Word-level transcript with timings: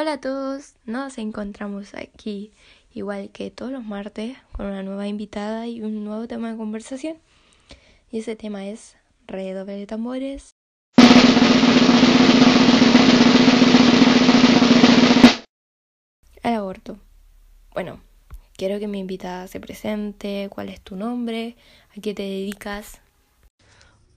Hola 0.00 0.14
a 0.14 0.20
todos, 0.22 0.76
nos 0.86 1.18
encontramos 1.18 1.92
aquí 1.92 2.52
igual 2.94 3.28
que 3.34 3.50
todos 3.50 3.70
los 3.70 3.84
martes 3.84 4.34
con 4.52 4.64
una 4.64 4.82
nueva 4.82 5.06
invitada 5.06 5.66
y 5.66 5.82
un 5.82 6.04
nuevo 6.06 6.26
tema 6.26 6.50
de 6.50 6.56
conversación. 6.56 7.18
Y 8.10 8.20
ese 8.20 8.34
tema 8.34 8.66
es 8.66 8.96
redoble 9.26 9.74
de 9.74 9.86
tambores. 9.86 10.52
El 16.42 16.54
aborto. 16.54 16.96
Bueno, 17.74 18.00
quiero 18.56 18.78
que 18.78 18.88
mi 18.88 19.00
invitada 19.00 19.48
se 19.48 19.60
presente, 19.60 20.48
cuál 20.50 20.70
es 20.70 20.80
tu 20.80 20.96
nombre, 20.96 21.56
a 21.94 22.00
qué 22.00 22.14
te 22.14 22.22
dedicas. 22.22 23.02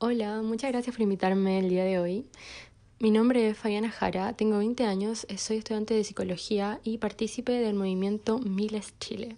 Hola, 0.00 0.42
muchas 0.42 0.72
gracias 0.72 0.96
por 0.96 1.02
invitarme 1.02 1.60
el 1.60 1.68
día 1.68 1.84
de 1.84 2.00
hoy. 2.00 2.26
Mi 3.00 3.12
nombre 3.12 3.48
es 3.48 3.56
Fabiana 3.56 3.92
Jara, 3.92 4.32
tengo 4.32 4.58
20 4.58 4.84
años, 4.84 5.24
soy 5.36 5.58
estudiante 5.58 5.94
de 5.94 6.02
psicología 6.02 6.80
y 6.82 6.98
partícipe 6.98 7.52
del 7.52 7.74
movimiento 7.74 8.40
Miles 8.40 8.92
Chile. 8.98 9.36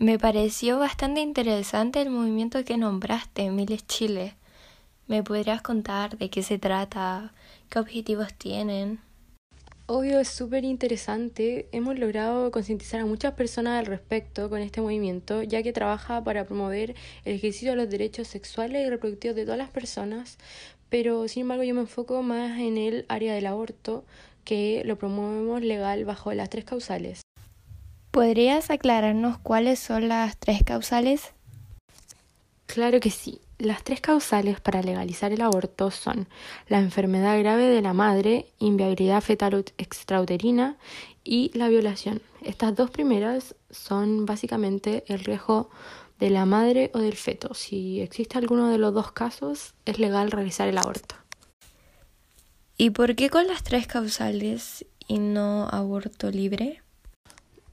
Me 0.00 0.18
pareció 0.18 0.80
bastante 0.80 1.20
interesante 1.20 2.02
el 2.02 2.10
movimiento 2.10 2.64
que 2.64 2.76
nombraste, 2.76 3.50
Miles 3.50 3.86
Chile. 3.86 4.34
¿Me 5.06 5.22
podrías 5.22 5.62
contar 5.62 6.18
de 6.18 6.28
qué 6.28 6.42
se 6.42 6.58
trata? 6.58 7.32
¿Qué 7.68 7.78
objetivos 7.78 8.34
tienen? 8.34 8.98
Obvio, 9.86 10.18
es 10.18 10.28
súper 10.28 10.64
interesante. 10.64 11.68
Hemos 11.70 11.98
logrado 11.98 12.50
concientizar 12.50 13.00
a 13.00 13.06
muchas 13.06 13.34
personas 13.34 13.78
al 13.78 13.86
respecto 13.86 14.48
con 14.48 14.60
este 14.60 14.80
movimiento, 14.80 15.42
ya 15.42 15.62
que 15.62 15.74
trabaja 15.74 16.24
para 16.24 16.46
promover 16.46 16.96
el 17.26 17.34
ejercicio 17.34 17.72
de 17.72 17.76
los 17.76 17.90
derechos 17.90 18.26
sexuales 18.26 18.86
y 18.86 18.90
reproductivos 18.90 19.36
de 19.36 19.44
todas 19.44 19.58
las 19.58 19.68
personas, 19.68 20.38
pero 20.94 21.26
sin 21.26 21.40
embargo 21.40 21.64
yo 21.64 21.74
me 21.74 21.80
enfoco 21.80 22.22
más 22.22 22.56
en 22.60 22.78
el 22.78 23.04
área 23.08 23.34
del 23.34 23.48
aborto, 23.48 24.04
que 24.44 24.82
lo 24.84 24.94
promovemos 24.94 25.60
legal 25.60 26.04
bajo 26.04 26.32
las 26.34 26.48
tres 26.50 26.64
causales. 26.64 27.22
¿Podrías 28.12 28.70
aclararnos 28.70 29.36
cuáles 29.38 29.80
son 29.80 30.06
las 30.06 30.36
tres 30.36 30.62
causales? 30.62 31.32
Claro 32.66 33.00
que 33.00 33.10
sí. 33.10 33.40
Las 33.58 33.82
tres 33.82 34.00
causales 34.00 34.60
para 34.60 34.82
legalizar 34.82 35.32
el 35.32 35.40
aborto 35.40 35.90
son 35.90 36.28
la 36.68 36.78
enfermedad 36.78 37.40
grave 37.40 37.64
de 37.64 37.82
la 37.82 37.92
madre, 37.92 38.46
inviabilidad 38.60 39.20
fetal 39.20 39.64
extrauterina 39.78 40.76
y 41.24 41.50
la 41.54 41.66
violación. 41.66 42.22
Estas 42.40 42.76
dos 42.76 42.92
primeras 42.92 43.56
son 43.68 44.26
básicamente 44.26 45.02
el 45.08 45.24
riesgo 45.24 45.70
de 46.20 46.30
la 46.30 46.46
madre 46.46 46.90
o 46.94 46.98
del 46.98 47.16
feto. 47.16 47.54
Si 47.54 48.00
existe 48.00 48.38
alguno 48.38 48.68
de 48.68 48.78
los 48.78 48.94
dos 48.94 49.12
casos, 49.12 49.74
es 49.84 49.98
legal 49.98 50.30
realizar 50.30 50.68
el 50.68 50.78
aborto. 50.78 51.16
¿Y 52.76 52.90
por 52.90 53.14
qué 53.16 53.30
con 53.30 53.46
las 53.46 53.62
tres 53.62 53.86
causales 53.86 54.86
y 55.06 55.18
no 55.18 55.68
aborto 55.68 56.30
libre? 56.30 56.83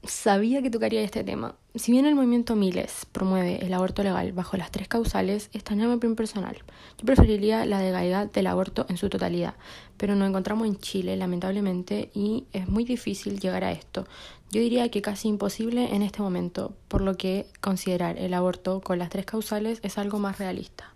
Sabía 0.04 0.62
que 0.62 0.70
tocaría 0.70 1.00
este 1.02 1.22
tema. 1.22 1.54
Si 1.76 1.92
bien 1.92 2.06
el 2.06 2.16
movimiento 2.16 2.56
Miles 2.56 3.06
promueve 3.12 3.64
el 3.64 3.72
aborto 3.72 4.02
legal 4.02 4.32
bajo 4.32 4.56
las 4.56 4.72
tres 4.72 4.88
causales, 4.88 5.48
esta 5.52 5.76
no 5.76 5.82
es 5.82 5.88
mi 5.88 5.94
opinión 5.94 6.16
personal. 6.16 6.56
Yo 6.98 7.06
preferiría 7.06 7.64
la 7.66 7.80
legalidad 7.80 8.28
del 8.28 8.48
aborto 8.48 8.84
en 8.88 8.96
su 8.96 9.08
totalidad, 9.08 9.54
pero 9.96 10.16
nos 10.16 10.28
encontramos 10.28 10.66
en 10.66 10.76
Chile, 10.76 11.16
lamentablemente, 11.16 12.10
y 12.14 12.46
es 12.52 12.66
muy 12.66 12.82
difícil 12.84 13.38
llegar 13.38 13.62
a 13.62 13.70
esto. 13.70 14.04
Yo 14.50 14.60
diría 14.60 14.88
que 14.90 15.02
casi 15.02 15.28
imposible 15.28 15.94
en 15.94 16.02
este 16.02 16.20
momento, 16.20 16.74
por 16.88 17.00
lo 17.00 17.16
que 17.16 17.46
considerar 17.60 18.18
el 18.18 18.34
aborto 18.34 18.80
con 18.80 18.98
las 18.98 19.08
tres 19.08 19.24
causales 19.24 19.78
es 19.84 19.98
algo 19.98 20.18
más 20.18 20.38
realista. 20.38 20.92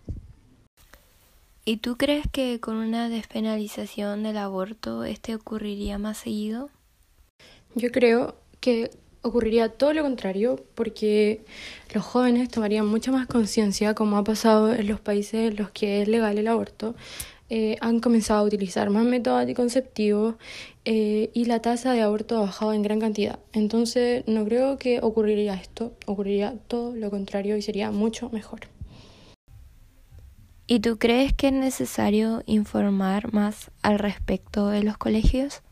¿Y 1.64 1.76
tú 1.76 1.96
crees 1.96 2.26
que 2.30 2.58
con 2.58 2.76
una 2.76 3.08
despenalización 3.08 4.24
del 4.24 4.36
aborto 4.36 5.04
este 5.04 5.36
ocurriría 5.36 5.96
más 5.96 6.18
seguido? 6.18 6.70
Yo 7.76 7.90
creo 7.92 8.36
que 8.66 8.90
ocurriría 9.22 9.68
todo 9.68 9.92
lo 9.92 10.02
contrario 10.02 10.56
porque 10.74 11.44
los 11.94 12.04
jóvenes 12.04 12.48
tomarían 12.48 12.84
mucha 12.84 13.12
más 13.12 13.28
conciencia, 13.28 13.94
como 13.94 14.16
ha 14.16 14.24
pasado 14.24 14.74
en 14.74 14.88
los 14.88 14.98
países 14.98 15.52
en 15.52 15.56
los 15.56 15.70
que 15.70 16.02
es 16.02 16.08
legal 16.08 16.36
el 16.36 16.48
aborto, 16.48 16.96
eh, 17.48 17.76
han 17.80 18.00
comenzado 18.00 18.40
a 18.40 18.42
utilizar 18.42 18.90
más 18.90 19.04
métodos 19.04 19.40
anticonceptivos 19.42 20.34
eh, 20.84 21.30
y 21.32 21.44
la 21.44 21.62
tasa 21.62 21.92
de 21.92 22.02
aborto 22.02 22.38
ha 22.38 22.40
bajado 22.40 22.72
en 22.72 22.82
gran 22.82 22.98
cantidad. 22.98 23.38
Entonces 23.52 24.24
no 24.26 24.44
creo 24.44 24.78
que 24.78 24.98
ocurriría 25.00 25.54
esto, 25.54 25.92
ocurriría 26.06 26.56
todo 26.66 26.96
lo 26.96 27.08
contrario 27.08 27.56
y 27.56 27.62
sería 27.62 27.92
mucho 27.92 28.30
mejor. 28.30 28.62
¿Y 30.66 30.80
tú 30.80 30.98
crees 30.98 31.32
que 31.32 31.46
es 31.46 31.52
necesario 31.52 32.42
informar 32.46 33.32
más 33.32 33.70
al 33.82 34.00
respecto 34.00 34.66
de 34.70 34.82
los 34.82 34.98
colegios? 34.98 35.62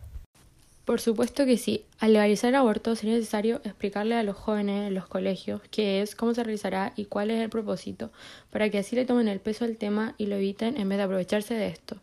Por 0.85 1.01
supuesto 1.01 1.47
que 1.47 1.57
sí. 1.57 1.85
Al 1.99 2.13
legalizar 2.13 2.51
el 2.51 2.57
aborto 2.57 2.95
sería 2.95 3.15
necesario 3.15 3.63
explicarle 3.65 4.17
a 4.17 4.23
los 4.23 4.37
jóvenes 4.37 4.89
en 4.89 4.95
los 4.95 5.07
colegios 5.07 5.63
qué 5.71 6.03
es, 6.03 6.15
cómo 6.15 6.35
se 6.35 6.45
realizará 6.45 6.93
y 6.95 7.07
cuál 7.07 7.31
es 7.31 7.41
el 7.41 7.49
propósito, 7.49 8.11
para 8.51 8.69
que 8.69 8.79
así 8.79 8.95
le 8.95 9.07
tomen 9.07 9.29
el 9.29 9.41
peso 9.41 9.65
al 9.65 9.79
tema 9.79 10.15
y 10.19 10.27
lo 10.27 10.37
eviten 10.37 10.77
en 10.77 10.89
vez 10.89 10.99
de 10.99 11.05
aprovecharse 11.05 11.55
de 11.55 11.69
esto. 11.69 11.97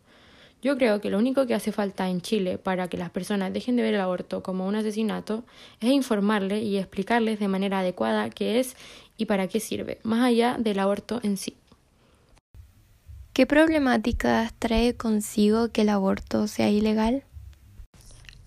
Yo 0.62 0.76
creo 0.76 1.00
que 1.00 1.10
lo 1.10 1.18
único 1.18 1.46
que 1.46 1.54
hace 1.54 1.72
falta 1.72 2.08
en 2.08 2.20
Chile 2.20 2.58
para 2.58 2.88
que 2.88 2.96
las 2.96 3.10
personas 3.10 3.52
dejen 3.52 3.76
de 3.76 3.82
ver 3.82 3.94
el 3.94 4.00
aborto 4.00 4.42
como 4.42 4.66
un 4.66 4.76
asesinato 4.76 5.44
es 5.80 5.90
informarles 5.90 6.62
y 6.62 6.78
explicarles 6.78 7.38
de 7.40 7.48
manera 7.48 7.80
adecuada 7.80 8.30
qué 8.30 8.60
es 8.60 8.76
y 9.16 9.26
para 9.26 9.46
qué 9.46 9.60
sirve, 9.60 9.98
más 10.02 10.24
allá 10.24 10.56
del 10.58 10.78
aborto 10.78 11.20
en 11.22 11.36
sí. 11.36 11.56
¿Qué 13.32 13.46
problemáticas 13.46 14.52
trae 14.58 14.94
consigo 14.94 15.70
que 15.70 15.82
el 15.82 15.88
aborto 15.88 16.46
sea 16.48 16.70
ilegal? 16.70 17.24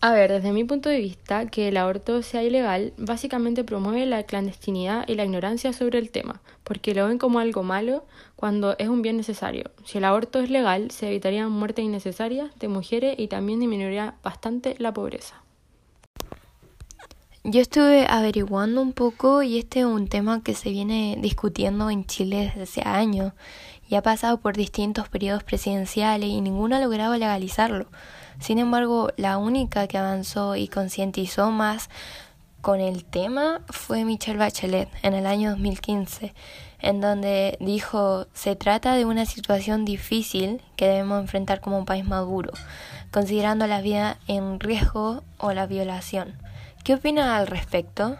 A 0.05 0.11
ver, 0.11 0.31
desde 0.31 0.51
mi 0.51 0.63
punto 0.63 0.87
de 0.87 0.99
vista, 0.99 1.47
que 1.47 1.69
el 1.69 1.77
aborto 1.77 2.21
sea 2.21 2.43
ilegal 2.43 2.93
básicamente 2.95 3.63
promueve 3.63 4.05
la 4.05 4.21
clandestinidad 4.21 5.03
y 5.07 5.15
la 5.15 5.25
ignorancia 5.25 5.73
sobre 5.73 5.97
el 5.97 6.11
tema, 6.11 6.43
porque 6.63 6.93
lo 6.93 7.07
ven 7.07 7.17
como 7.17 7.39
algo 7.39 7.63
malo 7.63 8.05
cuando 8.35 8.75
es 8.77 8.87
un 8.87 9.01
bien 9.01 9.17
necesario. 9.17 9.71
Si 9.83 9.97
el 9.97 10.05
aborto 10.05 10.39
es 10.41 10.51
legal, 10.51 10.91
se 10.91 11.07
evitarían 11.07 11.51
muertes 11.51 11.85
innecesarias 11.85 12.51
de 12.59 12.67
mujeres 12.67 13.15
y 13.17 13.29
también 13.29 13.59
disminuiría 13.59 14.13
bastante 14.21 14.75
la 14.77 14.93
pobreza. 14.93 15.41
Yo 17.43 17.61
estuve 17.61 18.05
averiguando 18.07 18.83
un 18.83 18.93
poco 18.93 19.41
y 19.41 19.57
este 19.57 19.79
es 19.79 19.85
un 19.85 20.07
tema 20.07 20.43
que 20.43 20.53
se 20.53 20.69
viene 20.69 21.17
discutiendo 21.19 21.89
en 21.89 22.05
Chile 22.05 22.51
desde 22.55 22.61
hace 22.61 22.81
años 22.87 23.33
y 23.87 23.95
ha 23.95 24.01
pasado 24.01 24.39
por 24.39 24.55
distintos 24.55 25.09
periodos 25.09 25.43
presidenciales 25.43 26.29
y 26.29 26.41
ninguno 26.41 26.75
ha 26.75 26.79
logrado 26.79 27.15
legalizarlo. 27.15 27.87
Sin 28.39 28.59
embargo, 28.59 29.09
la 29.17 29.37
única 29.37 29.87
que 29.87 29.97
avanzó 29.97 30.55
y 30.55 30.67
concientizó 30.67 31.51
más 31.51 31.89
con 32.61 32.81
el 32.81 33.05
tema 33.05 33.61
fue 33.69 34.05
Michelle 34.05 34.39
Bachelet 34.39 34.89
en 35.03 35.13
el 35.13 35.27
año 35.27 35.51
2015, 35.51 36.33
en 36.79 36.99
donde 36.99 37.57
dijo 37.61 38.25
se 38.33 38.55
trata 38.55 38.95
de 38.95 39.05
una 39.05 39.27
situación 39.27 39.85
difícil 39.85 40.61
que 40.75 40.87
debemos 40.87 41.21
enfrentar 41.21 41.61
como 41.61 41.77
un 41.77 41.85
país 41.85 42.05
maduro, 42.05 42.51
considerando 43.11 43.67
la 43.67 43.81
vida 43.81 44.17
en 44.27 44.59
riesgo 44.59 45.23
o 45.37 45.53
la 45.53 45.67
violación. 45.67 46.33
¿Qué 46.83 46.95
opina 46.95 47.37
al 47.37 47.45
respecto? 47.45 48.17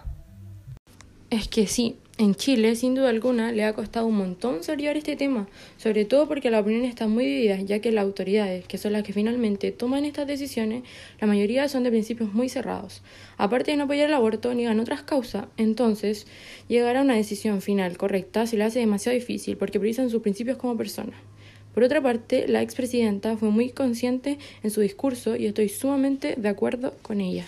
Es 1.31 1.47
que 1.47 1.65
sí, 1.65 1.99
en 2.17 2.33
Chile, 2.33 2.75
sin 2.77 2.95
duda 2.95 3.09
alguna, 3.09 3.51
le 3.51 3.65
ha 3.65 3.73
costado 3.73 4.07
un 4.07 4.15
montón 4.15 4.63
sortear 4.63 4.95
este 4.95 5.17
tema, 5.17 5.49
sobre 5.77 6.05
todo 6.05 6.29
porque 6.29 6.49
la 6.49 6.61
opinión 6.61 6.85
está 6.85 7.07
muy 7.07 7.25
dividida, 7.25 7.59
ya 7.59 7.79
que 7.79 7.91
las 7.91 8.05
autoridades, 8.05 8.65
que 8.67 8.77
son 8.77 8.93
las 8.93 9.03
que 9.03 9.11
finalmente 9.11 9.71
toman 9.73 10.05
estas 10.05 10.25
decisiones, 10.25 10.83
la 11.19 11.27
mayoría 11.27 11.67
son 11.67 11.83
de 11.83 11.89
principios 11.89 12.33
muy 12.33 12.47
cerrados. 12.47 13.01
Aparte 13.37 13.71
de 13.71 13.77
no 13.77 13.83
apoyar 13.83 14.07
el 14.07 14.15
aborto, 14.15 14.53
niegan 14.53 14.79
otras 14.79 15.03
causas, 15.03 15.47
entonces 15.57 16.25
llegar 16.69 16.95
a 16.95 17.01
una 17.01 17.15
decisión 17.15 17.61
final 17.61 17.97
correcta 17.97 18.47
se 18.47 18.55
le 18.55 18.63
hace 18.63 18.79
demasiado 18.79 19.17
difícil 19.17 19.57
porque 19.57 19.79
priorizan 19.79 20.09
sus 20.09 20.21
principios 20.21 20.57
como 20.57 20.77
personas. 20.77 21.15
Por 21.73 21.83
otra 21.83 22.01
parte, 22.01 22.47
la 22.47 22.61
expresidenta 22.61 23.35
fue 23.35 23.49
muy 23.49 23.71
consciente 23.71 24.37
en 24.63 24.71
su 24.71 24.79
discurso 24.79 25.35
y 25.35 25.47
estoy 25.47 25.67
sumamente 25.67 26.35
de 26.37 26.47
acuerdo 26.47 26.93
con 27.01 27.19
ella. 27.19 27.45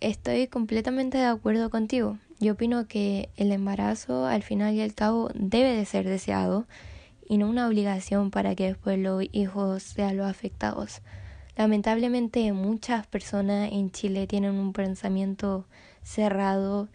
Estoy 0.00 0.46
completamente 0.46 1.16
de 1.16 1.24
acuerdo 1.24 1.70
contigo. 1.70 2.18
Yo 2.38 2.52
opino 2.52 2.86
que 2.86 3.30
el 3.36 3.50
embarazo 3.50 4.26
al 4.26 4.42
final 4.42 4.74
y 4.74 4.82
al 4.82 4.92
cabo 4.92 5.30
debe 5.34 5.72
de 5.72 5.86
ser 5.86 6.06
deseado 6.06 6.66
y 7.26 7.38
no 7.38 7.48
una 7.48 7.66
obligación 7.66 8.30
para 8.30 8.54
que 8.54 8.66
después 8.66 8.98
los 8.98 9.24
hijos 9.32 9.82
sean 9.82 10.18
los 10.18 10.26
afectados. 10.26 11.00
Lamentablemente 11.56 12.52
muchas 12.52 13.06
personas 13.06 13.72
en 13.72 13.90
Chile 13.90 14.26
tienen 14.26 14.56
un 14.56 14.74
pensamiento 14.74 15.64
cerrado 16.02 16.88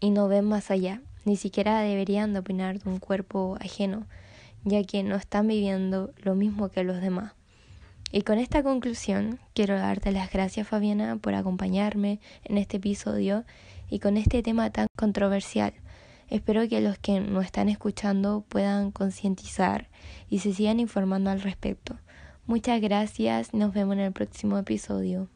y 0.00 0.10
no 0.10 0.26
ven 0.26 0.44
más 0.44 0.72
allá. 0.72 1.00
Ni 1.24 1.36
siquiera 1.36 1.78
deberían 1.78 2.32
de 2.32 2.40
opinar 2.40 2.80
de 2.80 2.90
un 2.90 2.98
cuerpo 2.98 3.56
ajeno, 3.60 4.04
ya 4.64 4.82
que 4.82 5.04
no 5.04 5.14
están 5.14 5.46
viviendo 5.46 6.12
lo 6.24 6.34
mismo 6.34 6.70
que 6.70 6.82
los 6.82 7.00
demás. 7.00 7.37
Y 8.10 8.22
con 8.22 8.38
esta 8.38 8.62
conclusión 8.62 9.38
quiero 9.54 9.76
darte 9.76 10.12
las 10.12 10.32
gracias 10.32 10.66
Fabiana 10.66 11.16
por 11.16 11.34
acompañarme 11.34 12.20
en 12.44 12.56
este 12.56 12.78
episodio 12.78 13.44
y 13.90 13.98
con 13.98 14.16
este 14.16 14.42
tema 14.42 14.70
tan 14.70 14.86
controversial. 14.96 15.74
Espero 16.30 16.66
que 16.68 16.80
los 16.80 16.98
que 16.98 17.20
nos 17.20 17.44
están 17.44 17.68
escuchando 17.68 18.44
puedan 18.48 18.92
concientizar 18.92 19.88
y 20.30 20.38
se 20.38 20.54
sigan 20.54 20.80
informando 20.80 21.30
al 21.30 21.42
respecto. 21.42 21.98
Muchas 22.46 22.80
gracias, 22.80 23.52
nos 23.52 23.74
vemos 23.74 23.94
en 23.94 24.00
el 24.00 24.12
próximo 24.12 24.56
episodio. 24.56 25.28